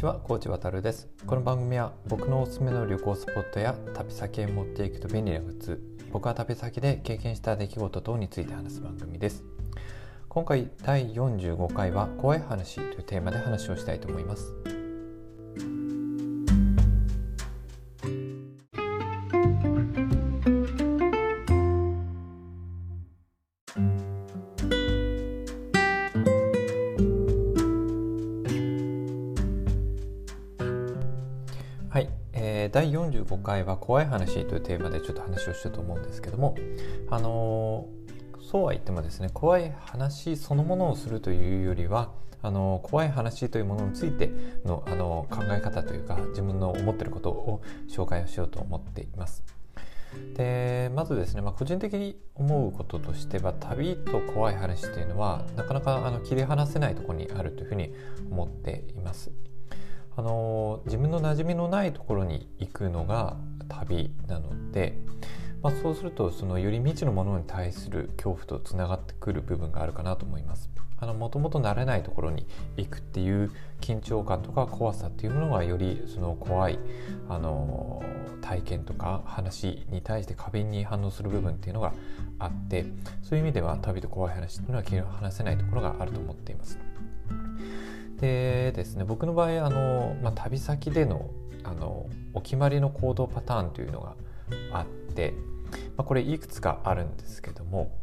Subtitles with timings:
[0.00, 1.10] ちは、コーチ渡るです。
[1.26, 5.78] この番組は僕のおすすめの旅行スポットや旅先へ持っていくと便利なグッズ、
[6.10, 9.44] 僕は旅先で経験した出来事等について話す番組です。
[10.30, 14.69] 今回第45回は怖い話というテーマで話をしたいと思います。
[32.80, 36.56] 第45回は怖い話というテーマでちょっと話をしたと思うんですけども
[37.10, 37.86] あの
[38.40, 44.30] そうは言ってもですね怖い話そのものをするというよりはあの怖い話というものについて
[44.64, 49.44] のあの考え方というか自分の思ってることを紹介をしようと思っています。
[50.34, 57.92] でまずですね、まあ、個人的に思うこととしては旅と怖い話というのはなかなかあの切り離せないところにあるというふうに
[58.30, 59.30] 思っています。
[60.20, 63.38] あの自分の馴染みのないところに行くのが
[63.70, 64.98] 旅なので、
[65.62, 70.68] まあ、そうするとそのより未知のものに対する恐怖とつながってくる部分があるかなと思います。
[71.00, 76.78] もともと慣れないところに行くっていう緊張感とか怖さっていうものがよりその怖い
[77.30, 78.02] あの
[78.42, 81.94] 体験とか話に対して過敏に反応する部分っていうのが
[82.38, 82.84] あって
[83.22, 86.78] そういう意味では旅と怖い話っていうのは切り離せないところがあると思っています。
[88.20, 91.30] でですね僕の場合あの、まあ、旅先での
[91.62, 94.14] あのお決まりの行動パターンというのが
[94.72, 95.34] あって、
[95.96, 97.98] まあ、これいくつかあるんですけども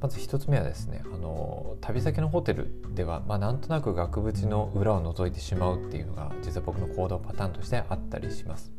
[0.00, 8.72] まず1つ目はですねあの旅先のホテルでは、まあ、なんとなく額縁の裏を覗いてしまうっていうのが実は僕の行動パターンとしてあったりします。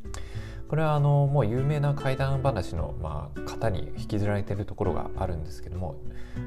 [0.67, 5.95] これはあのもう有名な怪談話の、まあ、型に引きずられているところがあるんですけども、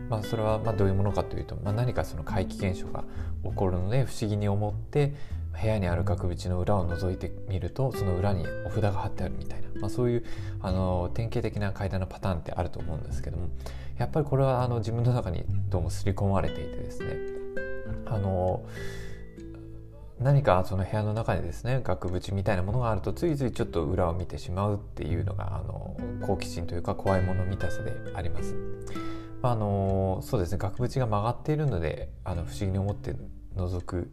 [0.08, 3.04] まあ、それはまあどういうものかというと、まあ、何かその怪奇現象が
[3.44, 5.14] 起こるので不思議に思って
[5.60, 10.24] 部屋にある額縁の裏を覗いてみるとその裏にお札が貼ってあるみたいな、まあ、そういう
[10.60, 13.48] あの典型的な怪談のパターンってあると思うんですけども
[13.98, 17.16] やっぱりこれはあの自分の中にどうも刷り込まれていてですね
[18.06, 18.62] あの
[20.20, 28.54] 何かその部屋の中にですね額縁みたいなものがあるとついついちょっと裏を見てしまうっていうのがあの好奇心というか怖いもの見たさであります。
[29.42, 33.14] あのそうですね額縁が曲がっているのであの不思議に思って
[33.56, 34.10] 覗く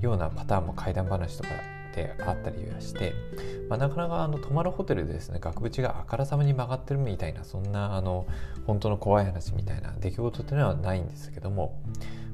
[0.00, 1.50] ようなパターンも怪談話とか
[1.94, 3.12] であったりはして、
[3.68, 8.26] まあ、なかなかあの泊まるホテルでですね額縁があからさまに曲がってるみたいなそんなあの
[8.66, 11.78] 本当の怖い話みたいな出来事っていうのはないんですけども、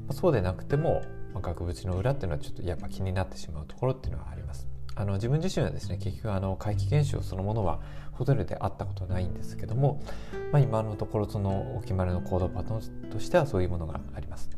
[0.07, 1.01] まあ、そうでなくても
[1.33, 4.67] まあ、額縁の裏っていうのはちょっとやっぱ気になってしまうところっていうのはあります。
[4.95, 7.79] あの自分自身はですね結局あの怪奇現象そのものは
[8.11, 10.03] ホテルであったことないんですけども、
[10.51, 14.49] まあ、今のところそのお決まりの行動パターンとしてはそういうものがあります。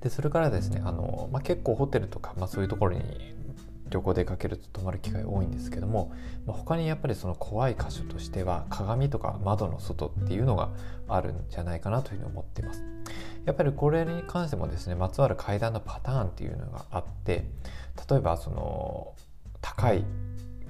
[0.00, 3.34] でそれからですねあの、まあ、結構ホテルとか、まあ、そういうところに
[3.90, 6.12] 旅行出かけると泊まる機会多いんですけども、
[6.46, 10.70] まあ、他にやっぱりその怖い箇所としては鏡とか窓の外っていうのが
[11.08, 12.84] あるんじゃないかなというふうに思っています。
[13.44, 17.46] やっぱりこれに関してもですねまつわる階段のパターンっていうのがあって
[18.10, 19.14] 例えばその
[19.62, 20.04] 高い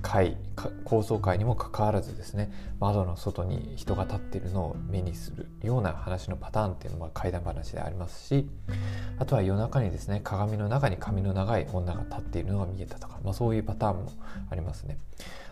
[0.03, 0.37] 階
[0.85, 2.51] 高層階にもかかわらずですね
[2.81, 8.49] 窓の外に人が立っているのを目にするような話のパターンっていうのは怪談話でありますし
[9.19, 14.13] あとは夜中にですね鏡の中に髪の長い女が立っているのが見えたとか、まあ、そういうパターンも
[14.51, 14.99] ありますね。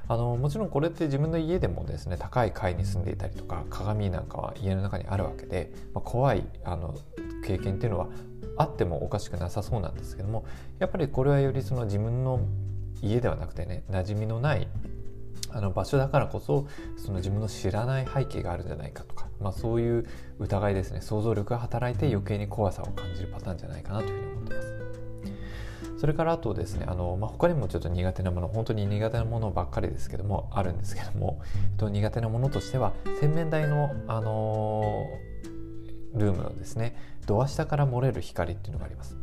[0.08, 6.94] あのもちろんこれって自分の家でもですね高い階に住んでいたりとか鏡なんかは家の中にあるわけで、まあ、怖いあの
[7.44, 8.06] 経験っていうのは
[8.56, 10.44] あってもおかしくなさそうなんですけども
[10.78, 12.40] やっぱりこれはよりその自分の
[13.06, 14.68] 家ではなくてね馴染みのない
[15.50, 20.06] あの場所だからこそその自分の知らない背景があるんじゃないかとか、まあ、そういう
[20.38, 24.76] 疑いですね想像力が働いて余計に怖さを感じるパターンじゃないかなというふうに思ってます。
[25.98, 31.40] それからあとですねあの、まあ、他にもちょっと苦手なもの本当に苦手なものばっかりですけどもあるんですけども、
[31.70, 36.96] えっと、苦手なものとしては洗面台の、あのー、ルームのですね
[37.26, 39.16] ドア下から漏れる光っていうのがあります。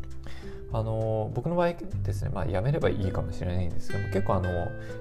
[0.73, 4.49] あの僕の場合ですね、まあ、やめればいいかもしれないんですけども結構あの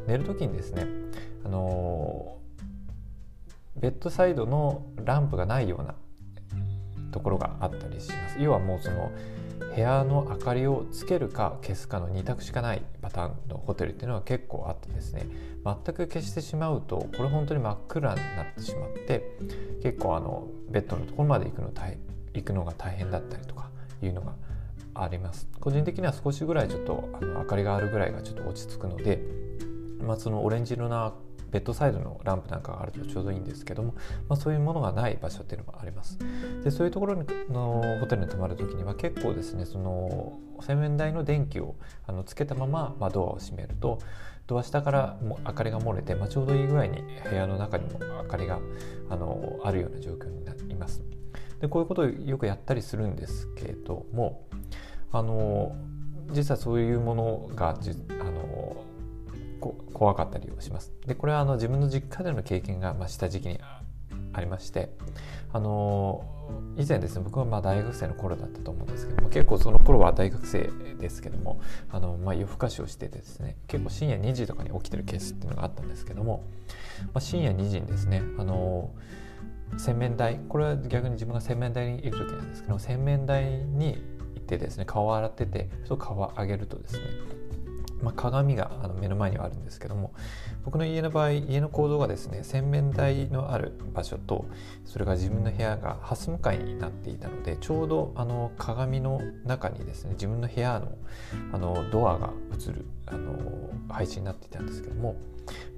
[0.07, 0.87] 寝る時にですね
[1.45, 2.37] あの
[3.77, 5.95] ベッドサイドのランプがないような
[7.11, 8.37] ところがあったりします。
[8.39, 9.11] 要はもうその
[9.75, 15.27] 部屋の明かりをつけるか消すかの2択しかないパターンのホテルっていうのは結構あってですね
[15.65, 19.39] 全く消してしまうとこれ本当に真っ暗になってしまって
[19.83, 21.71] 結構あのベッドのところまで行くの
[22.35, 23.71] 行くのが大変だったりとか
[24.03, 24.35] いうのが
[24.95, 29.23] あります個人的には少しぐらいちょっとあの明かりがあるぐらいがちょっと落ち着くので、
[30.01, 31.13] まあ、そのオレンジ色な
[31.51, 33.95] ベッドサイドのランプなんかがあるとちょうどいいんですけども、
[34.29, 36.19] まあ、そういうものがない場所っていうのもあります
[36.65, 37.17] でそういうところ
[37.51, 43.99] のホテルに泊まる時には結構ですねその洗面台の電気をあのつけたまま、まあ、ドアを閉めると
[44.47, 48.59] ドア下からも明かりが漏れて、まあ、ちょうどいい具合に部屋の中にも明かりが
[49.11, 51.03] あのあるような状況になります。
[51.63, 54.47] でこういうことをよくやったりするんですけれども
[55.13, 55.75] あの
[56.33, 58.85] 実はそういうものがじあの
[59.93, 60.93] 怖かったりをします。
[61.07, 63.61] でこれはあの自分の実家での経験が、まあ、した時期に
[64.33, 64.91] ありまして
[65.53, 66.25] あの
[66.77, 70.69] 以前ですね僕はまあ大学生の頃だったと思うんですけども結構その頃は大学生
[70.99, 71.61] ですけども
[71.93, 76.43] あの、まあ、夜更かしをしててですね結構深夜2時とかに起きてるケースっていうのがあったんですけども、
[77.07, 78.91] まあ、深夜2時にですねあの
[79.79, 83.95] 洗面台これは逆に自分が洗面台にいる時なんですけど洗面台に
[84.35, 87.03] 行ってですね顔を洗っててそう顔を上げるとですね
[88.03, 90.13] まあ、鏡があの目の前にはあるんですけども
[90.65, 94.45] 僕の家の場合家の構造がですね洗面台のある場所と
[94.85, 100.93] それが自分の部屋が蓮向かいになっていたのでちょうどあの鏡の中にですね自分の部屋の
[101.53, 105.17] あのドアが映るあの配置になっていたんですけども、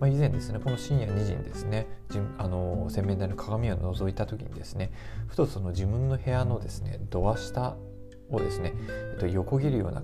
[0.01, 1.87] まあ、以前ですねこの深夜2時にですね
[2.39, 4.91] あの洗面台の鏡を覗いた時にですね
[5.29, 7.77] ふとその自分の部屋のですねドア下
[8.31, 8.73] をですね、
[9.13, 10.03] えっと、横切るような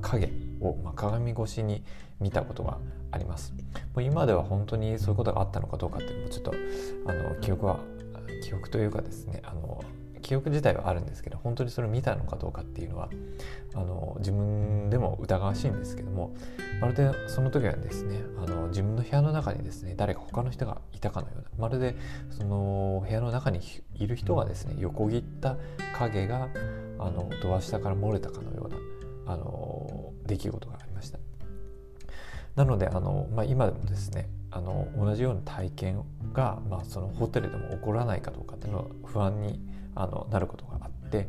[0.00, 1.82] 影を、まあ、鏡越しに
[2.20, 2.78] 見たことが
[3.10, 3.52] あります。
[3.94, 6.54] もう今では本当にそういうことがあったのかどうかっていうのもちょっと
[7.06, 7.80] あの記憶は
[8.42, 9.82] 記憶というかですねあの
[10.22, 13.10] 記憶自体はあるんですけど本当にそれを見たのかどうかっていうのは
[13.74, 16.34] あの自分でも疑わしいんですけども
[16.80, 21.96] まるでその時はですねあの自分の部屋の中にですね誰か他の人がいたかのようなまるで
[22.30, 23.60] その部屋の中に
[23.94, 25.56] いる人がですね横切った
[25.98, 26.48] 影が
[27.04, 28.68] あのドア下から漏れたかのよう
[29.26, 31.18] なあの出来事がありました。
[32.56, 36.04] なのであの、まあ、今でもですねあの同じような体験
[36.34, 39.60] が、まあ、そのホテルでも起こらないかどうかっていうのは不安に
[39.94, 41.28] あのなることがあって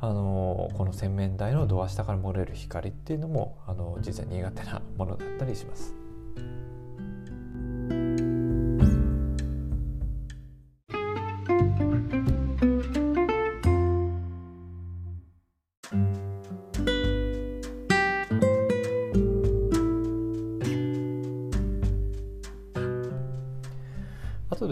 [0.00, 5.94] あのこの洗面台のドア下から漏れる光っていうのもあの実は苦手なものだったりします。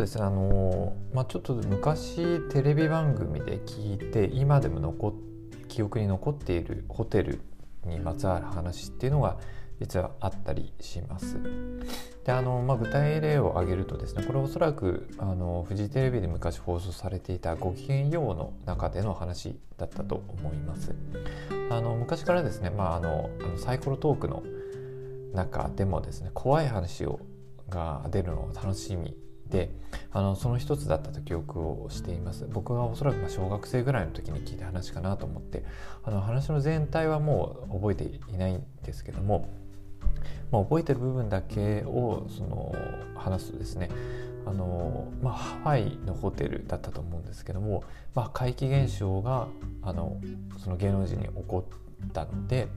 [0.08, 5.14] ですねあの、まあ、ちょっと昔テレビ番組で聞いて今でも残
[5.68, 7.40] 記憶に残っているホテル
[7.84, 9.36] にまつわる話っていうのが
[9.80, 11.38] 実はあったりします。
[12.24, 20.94] であの、まあ、具体例を挙げるとですねこれおそらくあのフジテレビで昔放送されていた「ごきげんよう」の中での話だったと思います。
[21.70, 24.42] あの昔からですね、まあ、あのあのサイコロトークの
[25.34, 27.20] 中でもですね怖い話を
[27.68, 29.14] が出るのを楽しみ
[29.50, 29.70] で
[30.12, 32.46] あのその一つだったと記憶をしています。
[32.50, 35.64] 僕はおそらくま小学生ぐらいの時に聞いた話かなと思って
[36.04, 39.48] あの話の全体はもう覚えていないんですけども、
[40.50, 42.74] まあ、覚えてる部分だけをその
[43.16, 43.90] 話すとですね
[44.46, 47.84] あの、まあ、ハワイのホテルだったと思うんですけども、
[48.14, 49.48] まあ、怪奇現象が
[49.82, 50.20] あの
[50.58, 52.68] その芸能人に起こったので、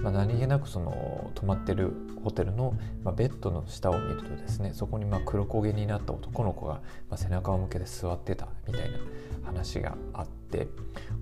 [0.00, 1.92] まあ、何気なくその泊まってる
[2.22, 2.74] ホテルの、
[3.04, 8.98] まあ、ベッドの下を見るとですねそこにま黒焦げになった男の子が、ま、背中を向けて座ってたみたいな
[9.44, 10.68] 話があって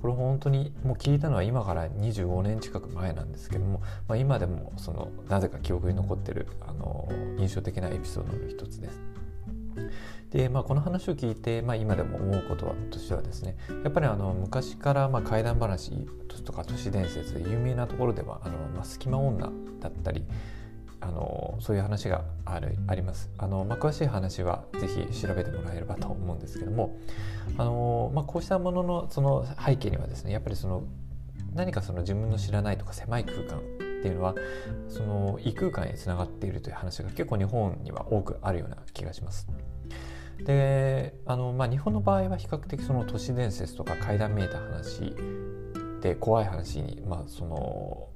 [0.01, 9.01] これ本当にもう聞いたのは今から25年近く前なんですけども、まあ、今でもそのなぜか記憶に残ってるあの印象的なエピソードの一つです。
[10.35, 15.93] で、まあ、この話を聞いて、まあ、今でも思うことはとしてはですねやっぱりあの昔からまあ怪談話
[16.45, 19.51] とか都市伝説で有名なところではあの、まあ、隙間女
[19.81, 20.25] だったり
[21.01, 26.99] あのそういう話があるありますあの、まあ、詳しい話は是非調べてもらえればと思うんですけども
[27.57, 30.83] あの、まあ、こうしたもののその背景にはですねやっぱりその
[31.55, 33.61] 何かその自分の知らないとか狭い空間っ
[34.03, 34.35] ていうのは
[34.89, 39.47] その異空間へつながっているという話が結構日本には多くあるような気がします。
[40.39, 45.15] であの、まあ、日本の場合は比較的その都市伝説とか怪談めいた話
[46.01, 48.09] で怖い話に、まあ、その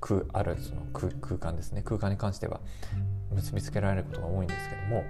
[0.00, 1.82] 空あるその空空間ですね。
[1.82, 2.60] 空間に関しては
[3.34, 5.04] 結びつけられることが多いんですけども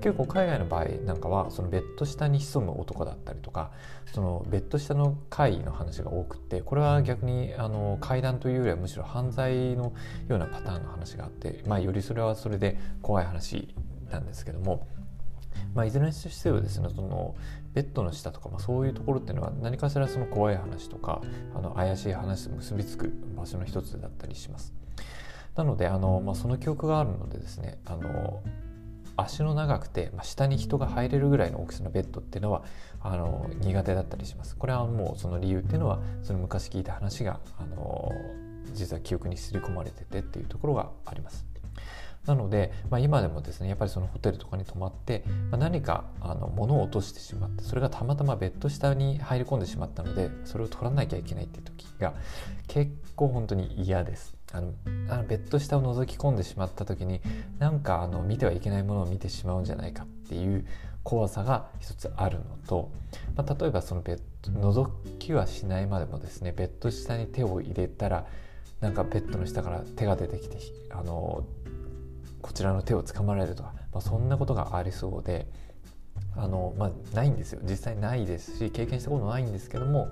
[0.00, 3.70] 結構海外の場合なんかはそのベッド下に潜む男だったりとか
[4.12, 9.92] そのベッド下の怪異の話が多くてこれは逆にあの怪談というよりはむしろ犯罪の
[10.28, 13.74] ようなパターンの話があって、まあ、よりそれはそれで怖い話
[14.10, 14.88] なんですけども
[15.74, 17.34] まあ、いずれにしてもですねその
[17.74, 21.20] ベッドの下とか、まあ、そういうところっていうのは何かしらその怖い話とか
[21.54, 24.74] あの怪しい話と結びつく場所の一つだったりします。
[25.56, 28.42] なのであの、まあ、その記憶があるのでですねあの
[29.16, 32.62] 足の長くて、まあ、下に人が入れるぐらいの大きさのベッドっていうのは
[33.02, 34.56] あの苦手だったりします。
[34.56, 38.12] これはもうその理由っていうのはその昔聞いた話があの
[38.72, 41.49] 実は記憶に刷り込まれててっていうところがあります。
[42.26, 52.14] なので、まあ、今でもですねやっぱりそのホテルとかに泊まって、まあ、何かあの物を落としてしまってそれがたまたまベッド下に入り込んでしまったのでそれを取らなきゃいけないっていう時が
[52.68, 54.34] 結構本当に嫌です。
[54.52, 54.72] あの
[55.08, 57.20] あのベッド下を覗き込んでしまった時に
[57.60, 60.66] なんかあの見てはいけないものを見てしまうんじゃないかっていう
[61.04, 62.90] 怖さが一つあるのと、
[63.36, 68.26] まあ、例えばそのベッド覗きはしないまでもですねベッド下に手を入れたら
[68.80, 70.58] なんかベッドの下から手が出てきて
[70.90, 71.44] あの
[72.42, 75.46] こちらの手を掴まれるとか、まあ、そんなことがありそうで
[76.36, 80.08] あの、まあ、ないんですよ実際ないですし経験したことないんですけども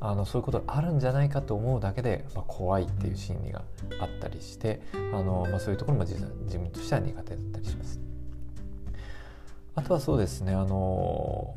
[0.00, 3.62] あのそういうことがあるんじゃないかと思うだけで、まあ、怖いっていう心理が
[4.00, 8.00] あったりしてあの、まあ、そういうところも実は自分としては苦手だったりします。
[9.76, 11.56] あとはそうですねあの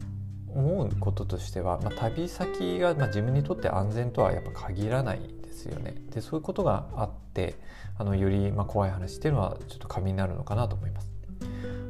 [0.50, 5.20] 思うこととしては、まあ、旅先が、まあ、自分にとって安全とはやっぱ限らない
[5.58, 5.96] ですよね。
[6.12, 7.56] でそういうことがあって
[7.98, 11.12] あのよりまあ怖い話っていうのはちょっと過敏になるのかなと思います。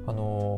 [0.08, 0.58] あの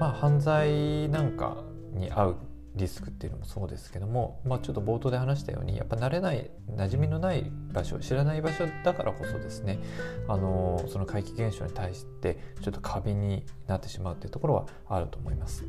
[0.00, 1.56] まあ、犯罪なんか
[1.92, 2.36] に遭う
[2.74, 9.78] リスクっていうのもそうですけども、まあ、ちょっと冒頭で話したようにやっぱ慣れない馴染みのない場所知らない場所だからこそですね
[10.26, 15.64] あのその怪奇現象に対してちょっと過敏になってしまうっていうところはあると思います。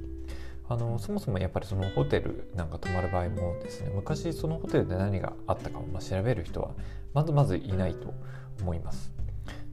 [0.68, 6.72] あのそもそもやっぱりそのホテルなんか泊まる場合もですね昔そのホテルで何があったかをま調べる人は
[7.14, 8.14] まずまずいないと
[8.62, 9.12] 思います。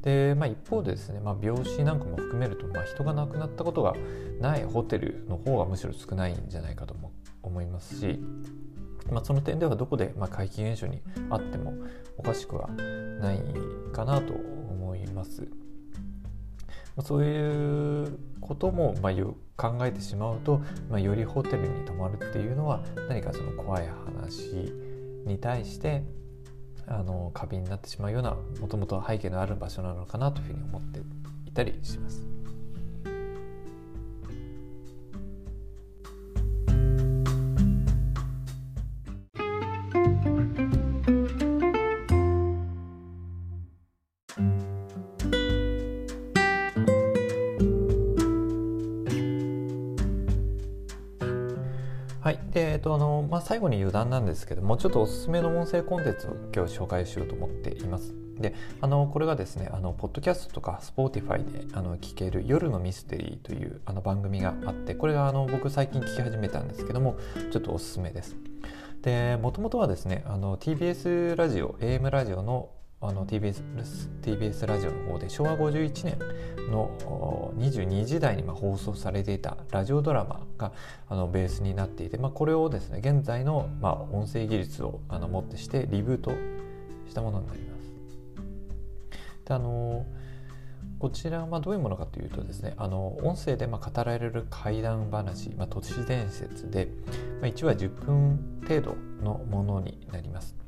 [0.02, 3.94] で、まあ、一方でですね、まあ、病死なんかも含めると、まあ、人が亡くなったことが
[4.40, 6.96] ないホテルの方がむしろ少ないんじゃないかと
[7.42, 8.18] 思いますし、
[9.10, 11.74] まあ、その点ではどこで、まあ、怪奇現象にあっても
[12.16, 12.68] おかしくは
[13.20, 13.40] ない
[13.92, 15.48] かなと思います。
[17.00, 19.12] そういうこともまあ
[19.56, 24.72] 考えてしまうと、まあ、よりホテルに泊まるっていうのは何かその怖い話
[25.26, 26.02] に対して
[26.86, 31.00] あの過敏になってしまうようなもともと背景のある場所なのかなというふうに思って
[31.46, 32.31] いたりします。
[52.82, 58.14] とあのまあ、最後に余談なんですけどもちょっとおすすめの音声コンテンツを今日紹介しようと思っています。
[58.38, 67.16] であのこれがですねあのポッドキャストとか Spotify であの聞ける「夜のミステリー」というあの番組があってこれがあの僕最近聞き始めたんですけども
[67.52, 68.36] ちょっとおすすめです。
[69.02, 72.70] でもともとはですねあの TBS ラジオ AM ラジオの
[73.04, 73.62] あの TBS,
[74.22, 76.18] TBS ラジオの方で昭和51年
[76.70, 80.72] の22時台にま放送されていたラジオドラマが
[81.08, 86.30] あのベースになっていて、まあ、これをですね現在のまあ音声技術をあのもってしてリブート
[87.08, 87.92] したものになります。
[89.46, 90.06] であの
[91.00, 96.88] こちらはどういうものかというとですねあの音声でま語られる怪談話、まあ、都市伝説で、
[97.40, 100.61] まあ、1話10分程度のものになります。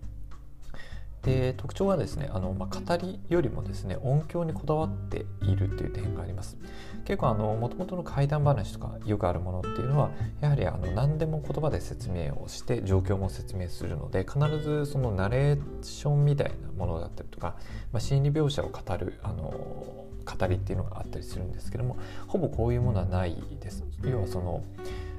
[1.24, 6.58] で特徴はですねあの、まあ、語りよりもですね音響にこだわっているっていう点があります。
[7.04, 17.56] 結構あの元々の怪談話とかよくあるものっていうのはやはりあの何でも言葉で説明をして状況も説明するので必ずそのナレーションみたいなものだったりとか、
[17.92, 23.84] まあ、心理描写を語るあの語りっていうのがあったりするんですけどもほぼこういうものはないです。
[24.02, 24.62] 要はその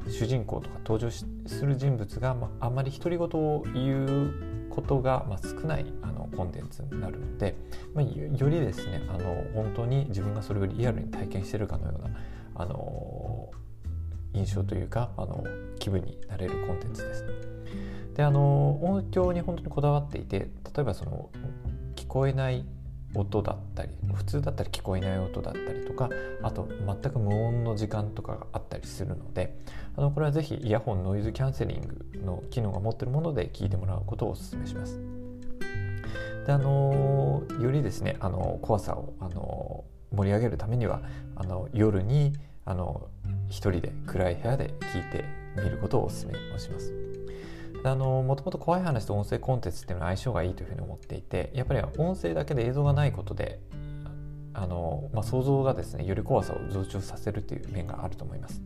[0.10, 1.26] 主人公とか登場す
[1.66, 7.56] る人物が、まあ、あんまり独り言を言うことが、まあ、少ないあのコンテンツになるので、
[7.94, 12.10] まあ、よりですねあの本当に自分がそれをリアルに体験してるかのような
[12.56, 13.50] あの
[14.34, 15.44] 印象というかあの
[15.80, 17.26] 気分になれるコンテンツです。
[18.16, 21.30] であの音響に本当にこだわっていて例えばその
[21.96, 22.66] 聞こえない
[23.16, 26.10] 音だったり普通だったら聞こえない音だったりとか
[26.44, 29.58] あと全く無音の時間とかがあったりするので
[29.96, 35.00] あのこれは是非イヤホンノイズキャンセリングの機能が持ってるもので聞いてもらうことをお勧めします。
[36.46, 41.02] であのよりですねあの怖さをあの盛り上げるためには
[41.36, 42.34] あの夜に
[42.66, 43.08] あの
[43.50, 46.94] 一人で暗い部屋で聞いてみることをお勧めします。
[47.90, 53.60] あのもともと怖い話と音声コンテンツっていうのは相性がいいというふうに思っていてやっぱり音声だけで映像がないことで
[54.54, 58.62] あの、まあ、想像がですねより怖さを増長させるという面があると思います。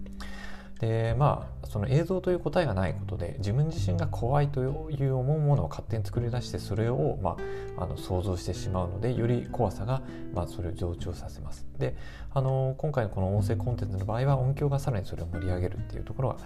[0.80, 7.38] でまあその映像という答えがないことで自分自身が怖いという思うものを勝手に作り出してそれを、ま
[7.78, 10.02] あ、あの想像してしまうのでより怖さが、
[10.34, 11.68] まあ、それを増長させます。
[11.78, 11.96] で
[12.34, 16.38] あの今回のこの音声コンテンツの場合は音響がさらにそれを盛り上げるっていうところが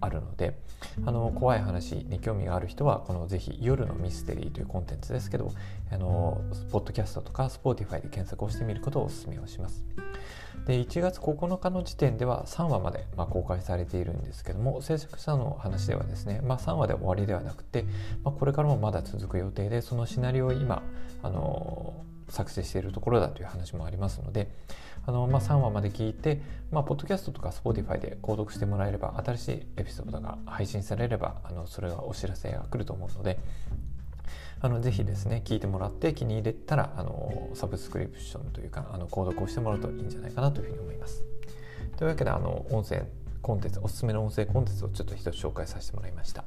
[0.00, 0.58] あるので
[1.04, 5.52] あの怖い話に興味がある人はこのぜひ夜のミステリーというコンテンツですけど
[5.90, 9.84] あのポッドキャストとか Spotify で検索をしてみることをお勧めをします。
[10.66, 17.84] で1月9日の時点では3話まで、まあ、公開されているんですけども制作者の話ではですね、まあ、3話で終わりではなくて、
[18.22, 20.82] まあ、これからもまだ続く予定でそのシナリオを今
[21.22, 24.50] あの作成しているところだという話もありますので
[25.06, 26.40] あの、まあ、3話まで聞いて、
[26.70, 33.38] まあ、ポッドキャストとか Spotify で購読してもらえれば新しいエピソードが配信されればあのそれがお知らせが来ると思うので
[34.60, 41.24] あのぜひですね聞いてもらって気に入れたらあのサブスクリプションというかあの購読をしてもらうといいんじゃないかなというふうに思います。
[41.96, 43.06] というわけであの音声
[43.42, 46.44] コンテンツおすすめの音声コンテンツをちょっと一つ紹介させてもらいました。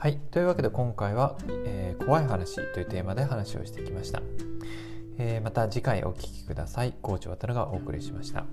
[0.00, 0.18] はい。
[0.30, 4.22] というわけで今回は、えー、怖い話というテーマで話をしてきました。
[5.18, 6.94] えー、また次回お聴きください。
[7.02, 8.46] コーチ渡がお送りしました。